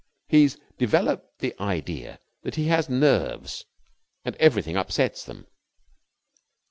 He's 0.29 0.57
developed 0.79 1.37
the 1.41 1.53
idea 1.61 2.17
that 2.41 2.55
he 2.55 2.65
has 2.69 2.89
nerves 2.89 3.65
and 4.25 4.35
everything 4.37 4.75
upsets 4.75 5.23
them. 5.23 5.45